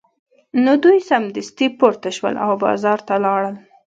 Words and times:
نو 0.63 0.71
دوی 0.83 0.99
سمدستي 1.09 1.67
پورته 1.79 2.09
شول 2.17 2.35
او 2.45 2.51
بازار 2.65 2.99
ته 3.07 3.15
لاړل 3.25 3.55